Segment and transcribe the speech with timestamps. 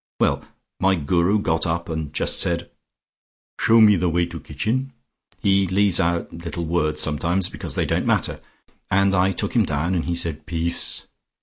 [0.19, 0.43] Well,
[0.79, 2.71] my Guru got up and just said,
[3.59, 4.93] 'Show me the way to kitchen'
[5.37, 8.39] he leaves out little words sometimes, because they don't matter
[8.89, 11.05] and I took him down, and he said 'Peace!'